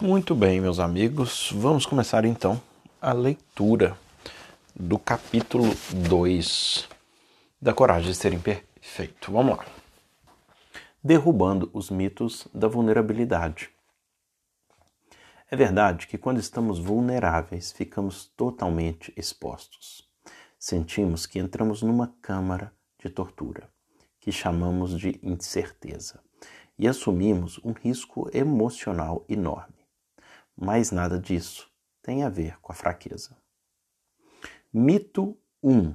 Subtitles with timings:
[0.00, 2.58] Muito bem, meus amigos, vamos começar então
[3.02, 3.98] a leitura
[4.74, 5.64] do capítulo
[6.08, 6.88] 2
[7.60, 9.30] da Coragem de Ser Imperfeito.
[9.30, 9.66] Vamos lá.
[11.04, 13.68] Derrubando os mitos da vulnerabilidade.
[15.50, 20.08] É verdade que quando estamos vulneráveis, ficamos totalmente expostos.
[20.58, 23.68] Sentimos que entramos numa câmara de tortura,
[24.18, 26.20] que chamamos de incerteza,
[26.78, 29.79] e assumimos um risco emocional enorme.
[30.62, 31.70] Mas nada disso
[32.02, 33.34] tem a ver com a fraqueza.
[34.70, 35.94] Mito 1.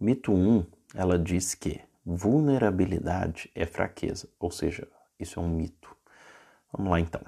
[0.00, 0.66] Mito 1,
[0.96, 5.96] ela diz que vulnerabilidade é fraqueza, ou seja, isso é um mito.
[6.72, 7.22] Vamos lá então.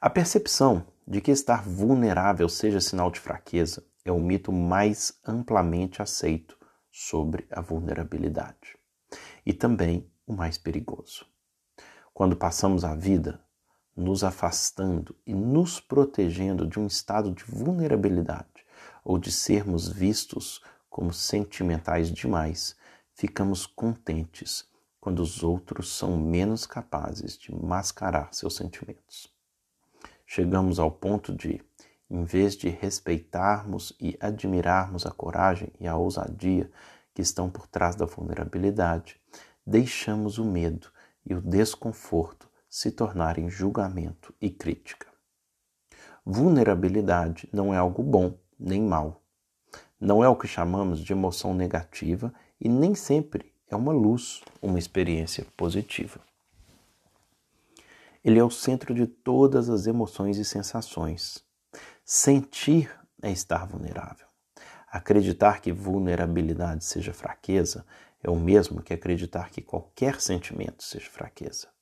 [0.00, 6.00] A percepção de que estar vulnerável seja sinal de fraqueza é o mito mais amplamente
[6.00, 6.56] aceito
[6.90, 8.78] sobre a vulnerabilidade
[9.44, 11.26] e também o mais perigoso.
[12.14, 13.43] Quando passamos a vida
[13.96, 18.64] nos afastando e nos protegendo de um estado de vulnerabilidade
[19.04, 22.76] ou de sermos vistos como sentimentais demais,
[23.14, 24.68] ficamos contentes
[25.00, 29.32] quando os outros são menos capazes de mascarar seus sentimentos.
[30.26, 31.60] Chegamos ao ponto de,
[32.08, 36.70] em vez de respeitarmos e admirarmos a coragem e a ousadia
[37.12, 39.20] que estão por trás da vulnerabilidade,
[39.66, 40.88] deixamos o medo
[41.24, 45.06] e o desconforto se tornarem julgamento e crítica.
[46.26, 49.22] Vulnerabilidade não é algo bom nem mal.
[50.00, 54.76] Não é o que chamamos de emoção negativa e nem sempre é uma luz, uma
[54.76, 56.18] experiência positiva.
[58.24, 61.44] Ele é o centro de todas as emoções e sensações.
[62.04, 62.90] Sentir
[63.22, 64.26] é estar vulnerável.
[64.90, 67.86] Acreditar que vulnerabilidade seja fraqueza
[68.20, 71.72] é o mesmo que acreditar que qualquer sentimento seja fraqueza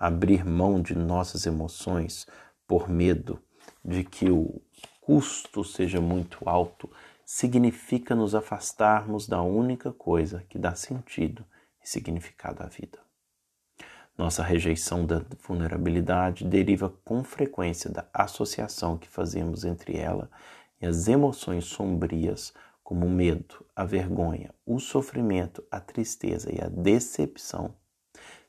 [0.00, 2.26] abrir mão de nossas emoções
[2.66, 3.38] por medo
[3.84, 4.62] de que o
[4.98, 6.90] custo seja muito alto,
[7.26, 11.44] significa nos afastarmos da única coisa que dá sentido
[11.84, 12.98] e significado à vida.
[14.16, 20.30] Nossa rejeição da vulnerabilidade deriva com frequência da associação que fazemos entre ela
[20.80, 26.68] e as emoções sombrias como o medo, a vergonha, o sofrimento, a tristeza e a
[26.68, 27.74] decepção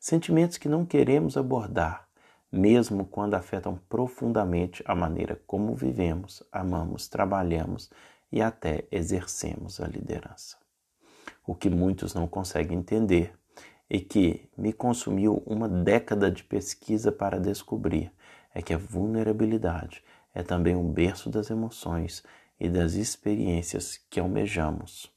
[0.01, 2.07] Sentimentos que não queremos abordar,
[2.51, 7.87] mesmo quando afetam profundamente a maneira como vivemos, amamos, trabalhamos
[8.31, 10.57] e até exercemos a liderança.
[11.45, 13.31] O que muitos não conseguem entender
[13.87, 18.11] e que me consumiu uma década de pesquisa para descobrir
[18.55, 20.03] é que a vulnerabilidade
[20.33, 22.23] é também um berço das emoções
[22.59, 25.13] e das experiências que almejamos.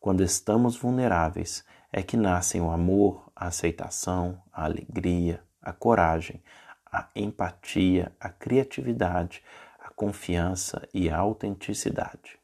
[0.00, 1.64] Quando estamos vulneráveis,
[1.96, 6.42] é que nascem o amor, a aceitação, a alegria, a coragem,
[6.84, 9.44] a empatia, a criatividade,
[9.78, 12.36] a confiança e a autenticidade.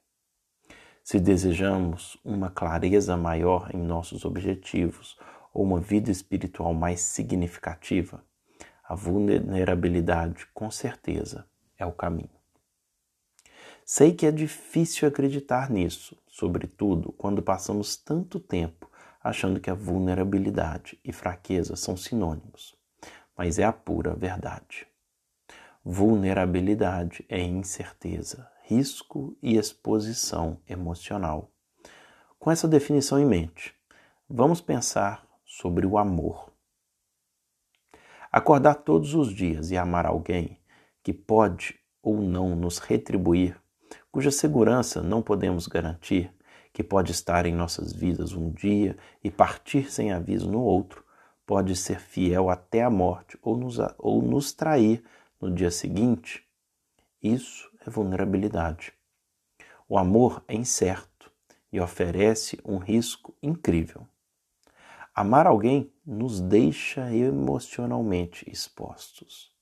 [1.03, 5.19] Se desejamos uma clareza maior em nossos objetivos
[5.53, 8.23] ou uma vida espiritual mais significativa,
[8.85, 11.45] a vulnerabilidade, com certeza,
[11.77, 12.39] é o caminho.
[13.85, 18.89] Sei que é difícil acreditar nisso, sobretudo quando passamos tanto tempo
[19.23, 22.75] achando que a vulnerabilidade e fraqueza são sinônimos,
[23.37, 24.87] mas é a pura verdade.
[25.85, 31.51] Vulnerabilidade é incerteza, risco e exposição emocional.
[32.39, 33.75] Com essa definição em mente,
[34.29, 36.51] vamos pensar sobre o amor.
[38.33, 40.59] Acordar todos os dias e amar alguém
[41.03, 43.61] que pode ou não nos retribuir,
[44.11, 46.33] cuja segurança não podemos garantir,
[46.81, 51.05] que pode estar em nossas vidas um dia e partir sem aviso no outro,
[51.45, 55.05] pode ser fiel até a morte ou nos, ou nos trair
[55.39, 56.43] no dia seguinte,
[57.23, 58.95] isso é vulnerabilidade.
[59.87, 61.31] O amor é incerto
[61.71, 64.09] e oferece um risco incrível.
[65.15, 69.53] Amar alguém nos deixa emocionalmente expostos.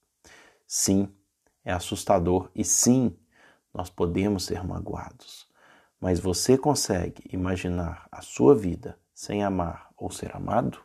[0.65, 1.12] Sim,
[1.65, 3.19] é assustador e sim,
[3.75, 5.48] nós podemos ser magoados.
[6.00, 10.81] Mas você consegue imaginar a sua vida sem amar ou ser amado?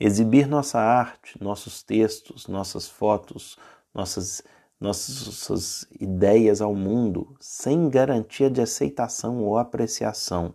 [0.00, 3.56] Exibir nossa arte, nossos textos, nossas fotos,
[3.94, 4.42] nossas,
[4.80, 10.54] nossas ideias ao mundo sem garantia de aceitação ou apreciação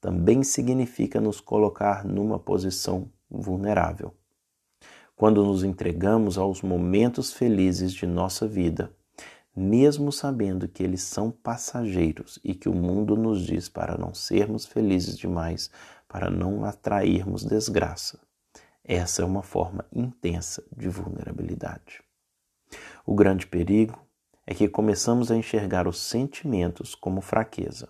[0.00, 4.14] também significa nos colocar numa posição vulnerável.
[5.14, 8.96] Quando nos entregamos aos momentos felizes de nossa vida,
[9.60, 14.64] mesmo sabendo que eles são passageiros e que o mundo nos diz para não sermos
[14.64, 15.70] felizes demais,
[16.08, 18.18] para não atrairmos desgraça.
[18.82, 22.02] Essa é uma forma intensa de vulnerabilidade.
[23.04, 23.98] O grande perigo
[24.46, 27.88] é que começamos a enxergar os sentimentos como fraqueza,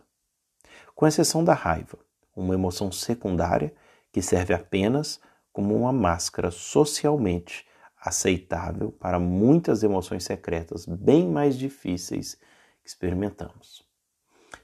[0.94, 1.98] com exceção da raiva,
[2.34, 3.72] uma emoção secundária
[4.10, 5.20] que serve apenas
[5.52, 7.64] como uma máscara socialmente
[8.00, 12.34] aceitável para muitas emoções secretas bem mais difíceis
[12.82, 13.84] que experimentamos.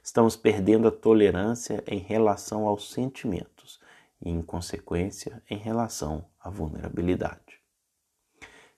[0.03, 3.81] Estamos perdendo a tolerância em relação aos sentimentos
[4.23, 7.61] e, em consequência, em relação à vulnerabilidade.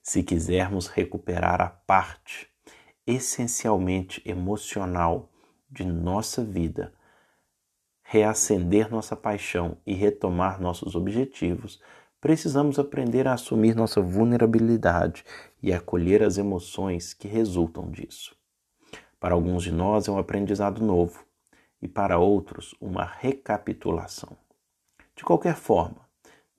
[0.01, 2.49] Se quisermos recuperar a parte
[3.05, 5.29] essencialmente emocional
[5.69, 6.93] de nossa vida,
[8.01, 11.79] reacender nossa paixão e retomar nossos objetivos,
[12.21, 15.23] precisamos aprender a assumir nossa vulnerabilidade
[15.61, 18.35] e acolher as emoções que resultam disso.
[19.19, 21.25] Para alguns de nós é um aprendizado novo
[21.81, 24.37] e para outros uma recapitulação.
[25.15, 26.07] De qualquer forma,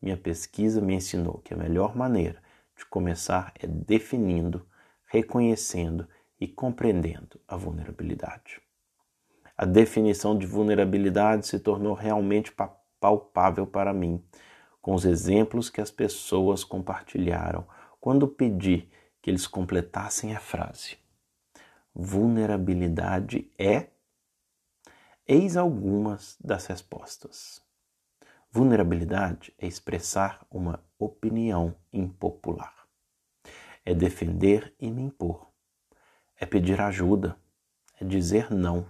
[0.01, 2.43] minha pesquisa me ensinou que a melhor maneira
[2.77, 4.67] de começar é definindo,
[5.07, 6.09] reconhecendo
[6.41, 8.61] e compreendendo a vulnerabilidade.
[9.57, 12.51] A definição de vulnerabilidade se tornou realmente
[12.99, 14.25] palpável para mim,
[14.81, 17.67] com os exemplos que as pessoas compartilharam
[18.00, 18.88] quando pedi
[19.21, 20.97] que eles completassem a frase.
[21.94, 23.88] Vulnerabilidade é.
[25.27, 27.62] Eis algumas das respostas.
[28.50, 32.87] Vulnerabilidade é expressar uma opinião impopular.
[33.85, 35.49] É defender e me impor.
[36.37, 37.37] É pedir ajuda.
[38.00, 38.87] É dizer não.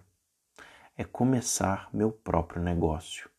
[0.97, 3.30] É começar meu próprio negócio.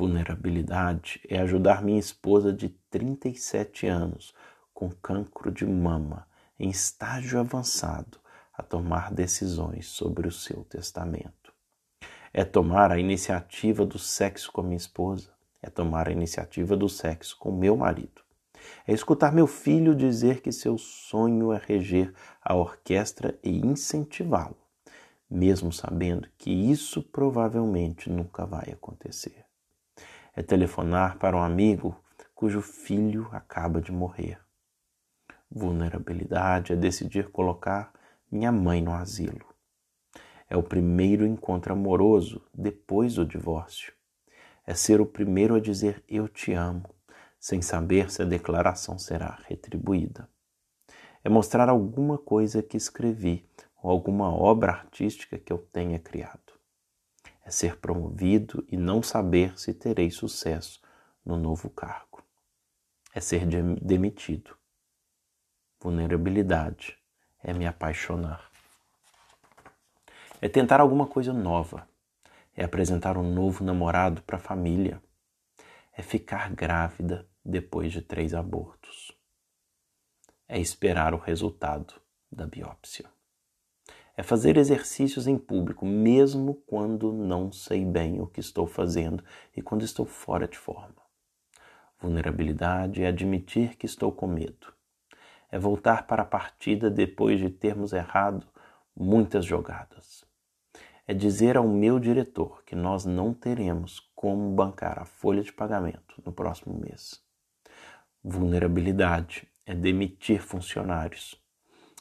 [0.00, 4.34] Vulnerabilidade é ajudar minha esposa de 37 anos
[4.72, 6.26] com cancro de mama
[6.58, 8.18] em estágio avançado
[8.50, 11.52] a tomar decisões sobre o seu testamento
[12.32, 15.30] é tomar a iniciativa do sexo com minha esposa,
[15.60, 18.22] é tomar a iniciativa do sexo com meu marido.
[18.86, 24.56] É escutar meu filho dizer que seu sonho é reger a orquestra e incentivá-lo,
[25.28, 29.49] mesmo sabendo que isso provavelmente nunca vai acontecer.
[30.34, 31.96] É telefonar para um amigo
[32.34, 34.38] cujo filho acaba de morrer.
[35.50, 37.92] Vulnerabilidade é decidir colocar
[38.30, 39.44] minha mãe no asilo.
[40.48, 43.92] É o primeiro encontro amoroso depois do divórcio.
[44.66, 46.88] É ser o primeiro a dizer eu te amo,
[47.38, 50.28] sem saber se a declaração será retribuída.
[51.22, 53.44] É mostrar alguma coisa que escrevi
[53.82, 56.49] ou alguma obra artística que eu tenha criado.
[57.44, 60.80] É ser promovido e não saber se terei sucesso
[61.24, 62.22] no novo cargo.
[63.14, 63.46] É ser
[63.80, 64.56] demitido.
[65.80, 66.98] Vulnerabilidade
[67.42, 68.50] é me apaixonar.
[70.40, 71.88] É tentar alguma coisa nova.
[72.54, 75.02] É apresentar um novo namorado para a família.
[75.92, 79.12] É ficar grávida depois de três abortos.
[80.46, 81.94] É esperar o resultado
[82.30, 83.08] da biópsia.
[84.20, 89.24] É fazer exercícios em público, mesmo quando não sei bem o que estou fazendo
[89.56, 91.00] e quando estou fora de forma.
[91.98, 94.74] Vulnerabilidade é admitir que estou com medo.
[95.50, 98.46] É voltar para a partida depois de termos errado
[98.94, 100.28] muitas jogadas
[101.06, 106.22] é dizer ao meu diretor que nós não teremos como bancar a folha de pagamento
[106.24, 107.20] no próximo mês.
[108.22, 111.39] Vulnerabilidade é demitir funcionários,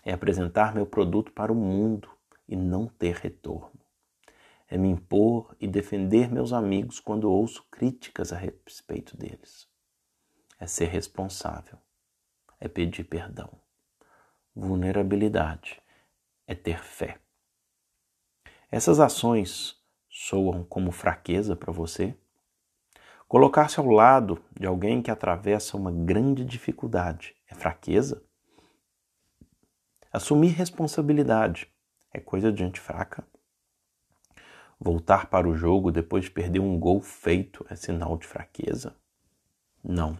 [0.03, 2.10] é apresentar meu produto para o mundo
[2.48, 3.79] e não ter retorno.
[4.68, 9.68] É me impor e defender meus amigos quando ouço críticas a respeito deles.
[10.60, 11.77] É ser responsável,
[12.60, 13.50] é pedir perdão.
[14.56, 15.82] Vulnerabilidade
[16.46, 17.20] é ter fé.
[18.72, 19.79] Essas ações
[20.10, 22.15] soam como fraqueza para você?
[23.27, 28.24] Colocar-se ao lado de alguém que atravessa uma grande dificuldade é fraqueza?
[30.11, 31.71] Assumir responsabilidade
[32.11, 33.23] é coisa de gente fraca?
[34.79, 38.95] Voltar para o jogo depois de perder um gol feito é sinal de fraqueza?
[39.83, 40.17] Não.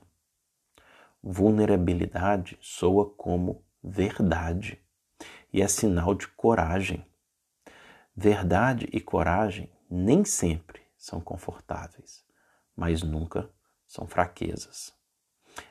[1.24, 4.80] Vulnerabilidade soa como verdade
[5.52, 7.04] e é sinal de coragem.
[8.16, 12.24] Verdade e coragem nem sempre são confortáveis,
[12.76, 13.50] mas nunca
[13.88, 14.99] são fraquezas.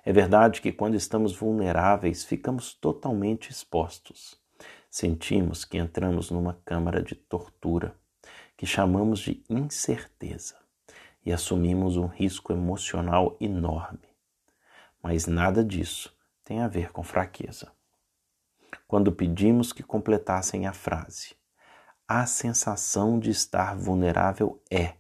[0.05, 4.39] É verdade que quando estamos vulneráveis, ficamos totalmente expostos.
[4.91, 7.95] Sentimos que entramos numa câmara de tortura,
[8.57, 10.57] que chamamos de incerteza,
[11.25, 14.09] e assumimos um risco emocional enorme.
[15.03, 17.71] Mas nada disso tem a ver com fraqueza.
[18.87, 21.37] Quando pedimos que completassem a frase,
[22.07, 24.95] a sensação de estar vulnerável é?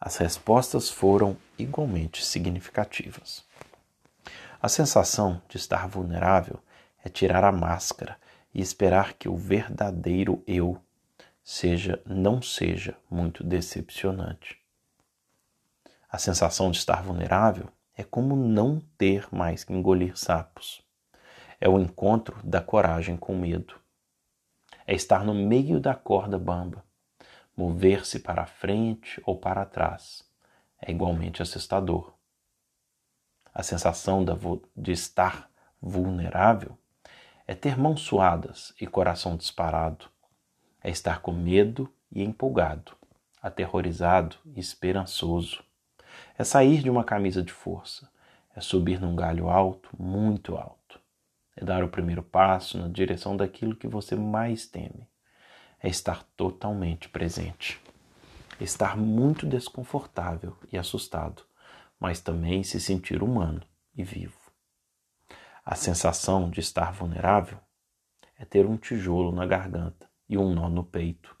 [0.00, 3.44] As respostas foram igualmente significativas.
[4.64, 6.58] A sensação de estar vulnerável
[7.04, 8.18] é tirar a máscara
[8.54, 10.80] e esperar que o verdadeiro eu
[11.42, 14.58] seja não seja muito decepcionante.
[16.10, 20.82] A sensação de estar vulnerável é como não ter mais que engolir sapos.
[21.60, 23.78] É o encontro da coragem com medo.
[24.86, 26.82] É estar no meio da corda bamba,
[27.54, 30.24] mover-se para frente ou para trás.
[30.80, 32.14] É igualmente assustador.
[33.54, 34.24] A sensação
[34.76, 35.48] de estar
[35.80, 36.76] vulnerável
[37.46, 40.06] é ter mãos suadas e coração disparado.
[40.82, 42.96] É estar com medo e empolgado,
[43.40, 45.62] aterrorizado e esperançoso.
[46.36, 48.10] É sair de uma camisa de força.
[48.56, 50.98] É subir num galho alto, muito alto.
[51.56, 55.08] É dar o primeiro passo na direção daquilo que você mais teme.
[55.80, 57.80] É estar totalmente presente.
[58.60, 61.44] Estar muito desconfortável e assustado
[61.98, 63.62] mas também se sentir humano
[63.94, 64.38] e vivo.
[65.64, 67.58] A sensação de estar vulnerável
[68.36, 71.34] é ter um tijolo na garganta e um nó no peito.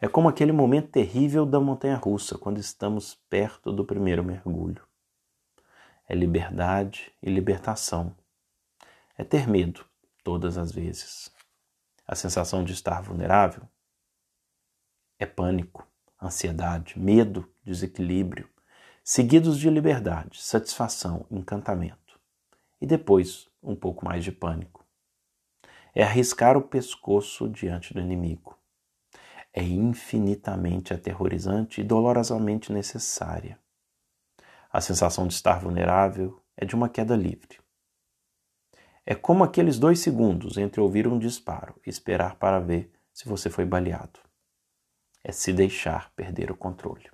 [0.00, 4.86] É como aquele momento terrível da montanha russa, quando estamos perto do primeiro mergulho.
[6.08, 8.14] É liberdade e libertação.
[9.16, 9.84] É ter medo
[10.24, 11.32] todas as vezes.
[12.06, 13.62] A sensação de estar vulnerável
[15.18, 15.86] é pânico,
[16.20, 18.48] ansiedade, medo, desequilíbrio,
[19.04, 22.20] seguidos de liberdade, satisfação, encantamento.
[22.80, 24.84] E depois um pouco mais de pânico.
[25.94, 28.58] É arriscar o pescoço diante do inimigo.
[29.52, 33.58] É infinitamente aterrorizante e dolorosamente necessária.
[34.72, 37.60] A sensação de estar vulnerável é de uma queda livre.
[39.04, 43.50] É como aqueles dois segundos entre ouvir um disparo e esperar para ver se você
[43.50, 44.20] foi baleado.
[45.22, 47.11] É se deixar perder o controle.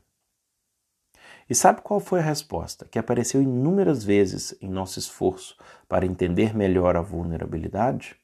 [1.48, 2.84] E sabe qual foi a resposta?
[2.84, 5.56] Que apareceu inúmeras vezes em nosso esforço
[5.88, 8.20] para entender melhor a vulnerabilidade?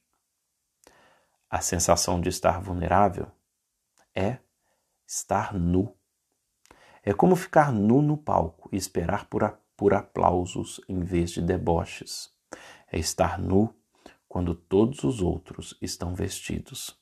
[1.49, 3.26] A sensação de estar vulnerável
[4.14, 4.38] é
[5.07, 5.97] estar nu.
[7.02, 12.31] É como ficar nu no palco e esperar por, por aplausos em vez de deboches.
[12.93, 13.75] É estar nu
[14.28, 16.99] quando todos os outros estão vestidos.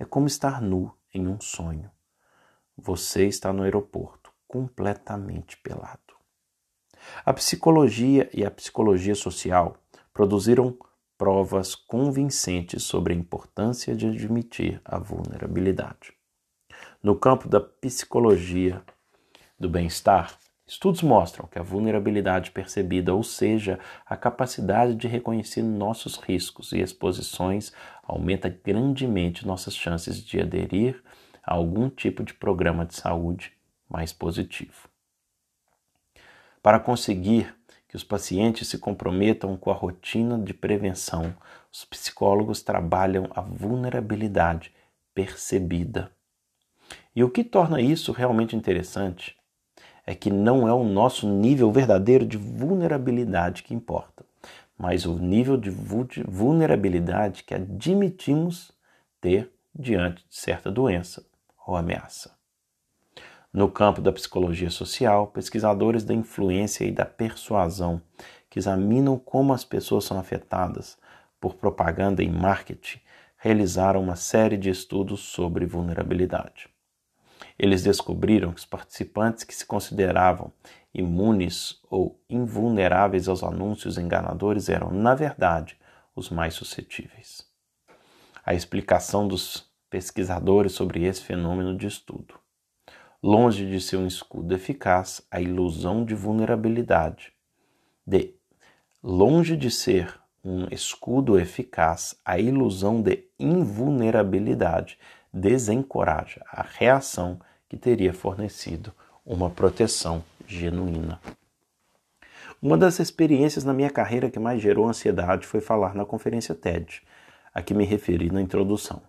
[0.00, 1.90] É como estar nu em um sonho.
[2.76, 4.23] Você está no aeroporto
[4.54, 5.98] completamente pelado.
[7.26, 9.76] A psicologia e a psicologia social
[10.12, 10.78] produziram
[11.18, 16.12] provas convincentes sobre a importância de admitir a vulnerabilidade.
[17.02, 18.80] No campo da psicologia
[19.58, 26.16] do bem-estar, estudos mostram que a vulnerabilidade percebida, ou seja, a capacidade de reconhecer nossos
[26.16, 27.72] riscos e exposições,
[28.04, 31.02] aumenta grandemente nossas chances de aderir
[31.42, 33.53] a algum tipo de programa de saúde
[33.94, 34.88] mais positivo.
[36.60, 37.54] Para conseguir
[37.86, 41.32] que os pacientes se comprometam com a rotina de prevenção,
[41.72, 44.74] os psicólogos trabalham a vulnerabilidade
[45.14, 46.10] percebida.
[47.14, 49.36] E o que torna isso realmente interessante
[50.04, 54.26] é que não é o nosso nível verdadeiro de vulnerabilidade que importa,
[54.76, 58.72] mas o nível de vulnerabilidade que admitimos
[59.20, 61.24] ter diante de certa doença
[61.64, 62.33] ou ameaça.
[63.54, 68.02] No campo da psicologia social, pesquisadores da influência e da persuasão
[68.50, 70.98] que examinam como as pessoas são afetadas
[71.40, 72.98] por propaganda e marketing
[73.36, 76.68] realizaram uma série de estudos sobre vulnerabilidade.
[77.56, 80.52] Eles descobriram que os participantes que se consideravam
[80.92, 85.78] imunes ou invulneráveis aos anúncios enganadores eram, na verdade,
[86.16, 87.46] os mais suscetíveis.
[88.44, 92.42] A explicação dos pesquisadores sobre esse fenômeno de estudo
[93.24, 97.32] longe de ser um escudo eficaz, a ilusão de vulnerabilidade.
[98.06, 98.34] De,
[99.02, 104.98] longe de ser um escudo eficaz, a ilusão de invulnerabilidade
[105.32, 108.92] desencoraja a reação que teria fornecido
[109.24, 111.18] uma proteção genuína.
[112.60, 117.02] Uma das experiências na minha carreira que mais gerou ansiedade foi falar na conferência TED,
[117.54, 119.00] a que me referi na introdução.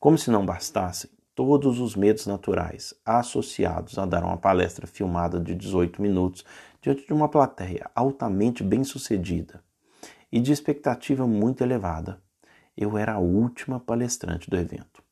[0.00, 5.54] Como se não bastasse, todos os medos naturais associados a dar uma palestra filmada de
[5.54, 6.44] 18 minutos
[6.80, 9.62] diante de uma plateia altamente bem-sucedida
[10.30, 12.20] e de expectativa muito elevada.
[12.76, 15.02] Eu era a última palestrante do evento.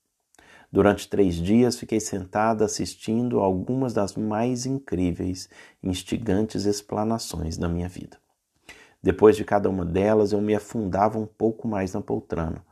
[0.73, 5.49] Durante três dias fiquei sentada assistindo algumas das mais incríveis
[5.83, 8.19] instigantes explanações da minha vida.
[9.03, 12.65] Depois de cada uma delas, eu me afundava um pouco mais na poltrona,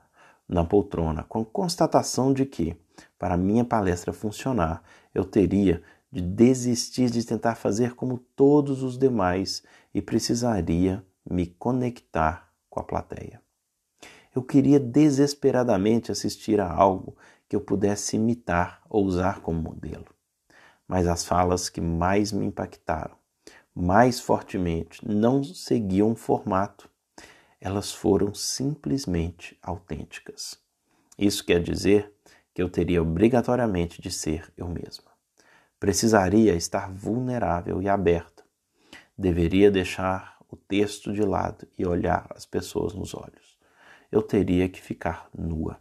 [0.46, 2.76] na poltrona, com a constatação de que,
[3.18, 4.82] para minha palestra funcionar,
[5.14, 9.62] eu teria de desistir de tentar fazer como todos os demais
[9.92, 13.42] e precisaria me conectar com a plateia.
[14.34, 17.16] Eu queria desesperadamente assistir a algo
[17.48, 20.06] que eu pudesse imitar ou usar como modelo.
[20.86, 23.16] Mas as falas que mais me impactaram,
[23.74, 26.88] mais fortemente, não seguiam um formato.
[27.60, 30.58] Elas foram simplesmente autênticas.
[31.18, 32.12] Isso quer dizer
[32.58, 35.12] que eu teria obrigatoriamente de ser eu mesma.
[35.78, 38.42] Precisaria estar vulnerável e aberta.
[39.16, 43.56] Deveria deixar o texto de lado e olhar as pessoas nos olhos.
[44.10, 45.78] Eu teria que ficar nua.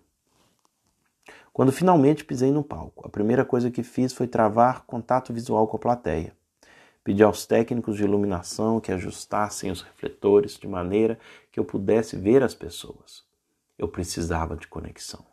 [1.51, 5.77] Quando finalmente pisei no palco, a primeira coisa que fiz foi travar contato visual com
[5.77, 6.38] a plateia.
[7.03, 11.17] Pedi aos técnicos de iluminação que ajustassem os refletores de maneira
[11.51, 13.24] que eu pudesse ver as pessoas.
[13.79, 15.25] Eu precisava de conexão.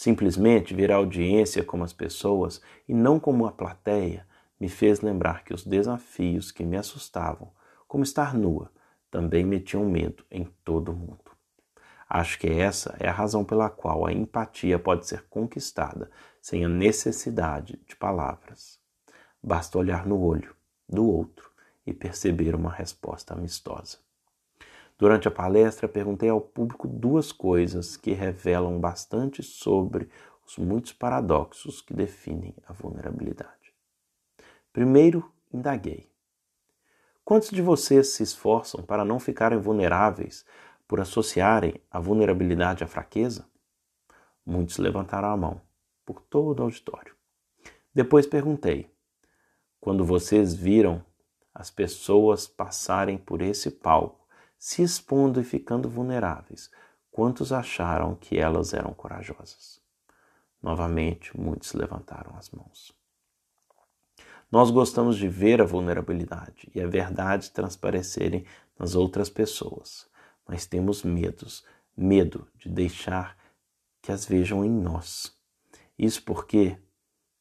[0.00, 4.26] Simplesmente ver a audiência como as pessoas e não como a plateia
[4.58, 7.52] me fez lembrar que os desafios que me assustavam
[7.86, 8.72] como estar nua,
[9.10, 11.30] também metiam medo em todo mundo.
[12.08, 16.68] Acho que essa é a razão pela qual a empatia pode ser conquistada sem a
[16.70, 18.80] necessidade de palavras.
[19.42, 20.56] Basta olhar no olho
[20.88, 21.50] do outro
[21.86, 23.98] e perceber uma resposta amistosa.
[25.00, 30.10] Durante a palestra, perguntei ao público duas coisas que revelam bastante sobre
[30.46, 33.72] os muitos paradoxos que definem a vulnerabilidade.
[34.70, 36.06] Primeiro, indaguei:
[37.24, 40.44] Quantos de vocês se esforçam para não ficarem vulneráveis
[40.86, 43.48] por associarem a vulnerabilidade à fraqueza?
[44.44, 45.62] Muitos levantaram a mão,
[46.04, 47.16] por todo o auditório.
[47.94, 48.90] Depois perguntei:
[49.80, 51.02] quando vocês viram
[51.54, 54.19] as pessoas passarem por esse palco,
[54.60, 56.70] se expondo e ficando vulneráveis,
[57.10, 59.80] quantos acharam que elas eram corajosas?
[60.62, 62.92] Novamente, muitos levantaram as mãos.
[64.52, 68.44] Nós gostamos de ver a vulnerabilidade e a verdade transparecerem
[68.78, 70.06] nas outras pessoas,
[70.46, 71.64] mas temos medos,
[71.96, 73.38] medo de deixar
[74.02, 75.34] que as vejam em nós.
[75.98, 76.76] Isso porque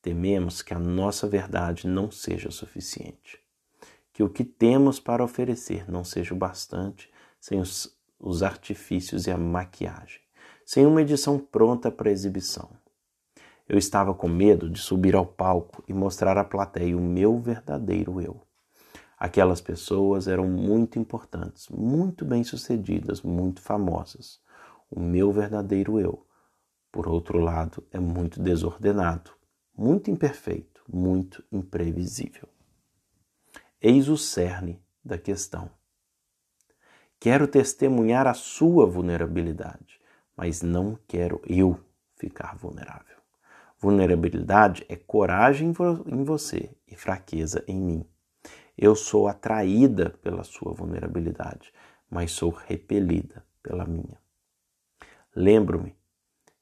[0.02, 3.44] tememos que a nossa verdade não seja suficiente,
[4.20, 9.32] que o que temos para oferecer não seja o bastante sem os, os artifícios e
[9.32, 10.20] a maquiagem,
[10.66, 12.70] sem uma edição pronta para exibição.
[13.66, 18.20] Eu estava com medo de subir ao palco e mostrar à plateia o meu verdadeiro
[18.20, 18.42] eu.
[19.18, 24.42] Aquelas pessoas eram muito importantes, muito bem-sucedidas, muito famosas.
[24.92, 26.28] O meu verdadeiro eu,
[26.92, 29.32] por outro lado, é muito desordenado,
[29.78, 32.50] muito imperfeito, muito imprevisível.
[33.82, 35.72] Eis o cerne da questão.
[37.18, 40.02] Quero testemunhar a sua vulnerabilidade,
[40.36, 41.80] mas não quero eu
[42.18, 43.16] ficar vulnerável.
[43.80, 45.72] Vulnerabilidade é coragem
[46.08, 48.06] em você e fraqueza em mim.
[48.78, 51.72] Eu sou atraída pela sua vulnerabilidade,
[52.10, 54.20] mas sou repelida pela minha.
[55.34, 55.96] Lembro-me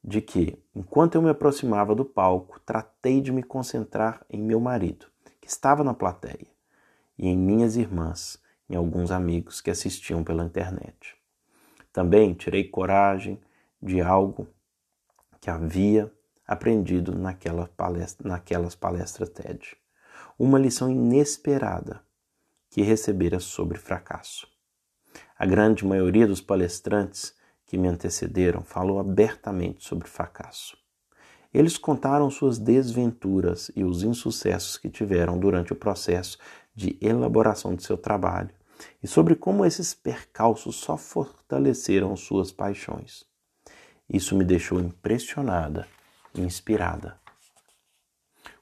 [0.04, 5.06] de que, enquanto eu me aproximava do palco, tratei de me concentrar em meu marido,
[5.40, 6.56] que estava na plateia,
[7.18, 8.38] e em minhas irmãs,
[8.70, 11.16] em alguns amigos que assistiam pela internet.
[11.92, 13.40] Também tirei coragem
[13.82, 14.46] de algo
[15.40, 16.12] que havia
[16.46, 19.76] aprendido naquela palestra, naquelas palestras TED.
[20.38, 22.00] Uma lição inesperada
[22.70, 24.46] que recebera sobre fracasso.
[25.38, 27.34] A grande maioria dos palestrantes
[27.66, 30.76] que me antecederam falou abertamente sobre fracasso.
[31.52, 36.38] Eles contaram suas desventuras e os insucessos que tiveram durante o processo
[36.78, 38.54] de elaboração de seu trabalho
[39.02, 43.24] e sobre como esses percalços só fortaleceram suas paixões.
[44.08, 45.88] Isso me deixou impressionada
[46.36, 47.20] inspirada.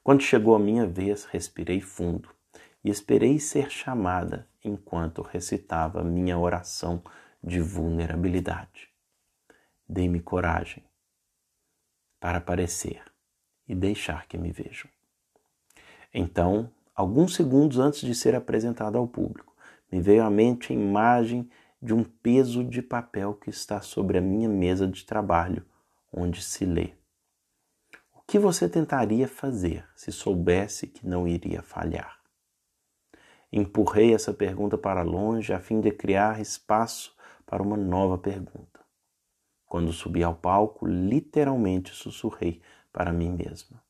[0.03, 2.33] Quando chegou a minha vez, respirei fundo
[2.83, 7.03] e esperei ser chamada enquanto recitava minha oração
[7.43, 8.89] de vulnerabilidade.
[9.87, 10.83] Dei-me coragem
[12.19, 13.03] para aparecer
[13.67, 14.89] e deixar que me vejam.
[16.11, 19.55] Então, alguns segundos antes de ser apresentado ao público,
[19.89, 21.49] me veio à mente a imagem
[21.81, 25.65] de um peso de papel que está sobre a minha mesa de trabalho,
[26.11, 26.97] onde se lê
[28.27, 32.19] que você tentaria fazer se soubesse que não iria falhar?
[33.49, 38.81] Empurrei essa pergunta para longe a fim de criar espaço para uma nova pergunta.
[39.65, 43.81] Quando subi ao palco, literalmente sussurrei para mim mesma: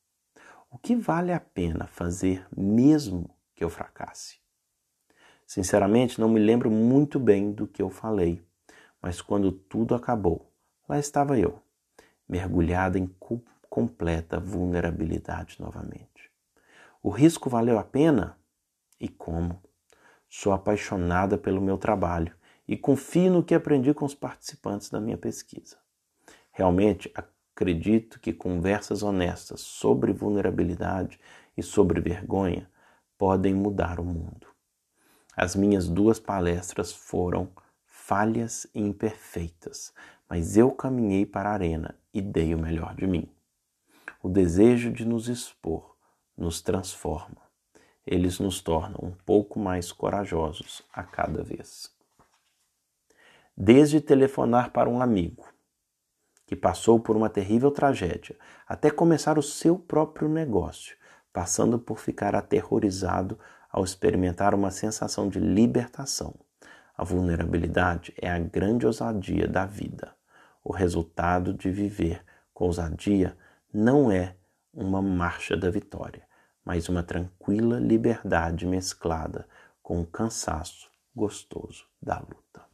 [0.77, 4.37] O que vale a pena fazer mesmo que eu fracasse?
[5.43, 8.45] Sinceramente, não me lembro muito bem do que eu falei,
[9.01, 10.53] mas quando tudo acabou,
[10.87, 11.59] lá estava eu,
[12.29, 13.09] mergulhada em
[13.67, 16.31] completa vulnerabilidade novamente.
[17.01, 18.37] O risco valeu a pena?
[18.99, 19.59] E como?
[20.29, 22.35] Sou apaixonada pelo meu trabalho
[22.67, 25.77] e confio no que aprendi com os participantes da minha pesquisa.
[26.51, 27.11] Realmente
[27.57, 31.19] acredito que conversas honestas sobre vulnerabilidade
[31.57, 32.69] e sobre vergonha
[33.17, 34.45] podem mudar o mundo.
[35.35, 37.49] As minhas duas palestras foram
[37.83, 39.91] falhas e imperfeitas,
[40.29, 43.27] mas eu caminhei para a arena e dei o melhor de mim.
[44.21, 45.95] O desejo de nos expor
[46.37, 47.41] nos transforma.
[48.05, 51.91] Eles nos tornam um pouco mais corajosos a cada vez.
[53.55, 55.56] Desde telefonar para um amigo
[56.47, 60.95] que passou por uma terrível tragédia, até começar o seu próprio negócio,
[61.31, 63.37] passando por ficar aterrorizado
[63.69, 66.33] ao experimentar uma sensação de libertação.
[66.97, 70.15] A vulnerabilidade é a grande ousadia da vida.
[70.63, 73.37] O resultado de viver com ousadia
[73.71, 74.35] não é
[74.73, 76.23] uma marcha da vitória,
[76.63, 79.45] mas uma tranquila liberdade mesclada
[79.83, 82.66] com o cansaço gostoso da luta.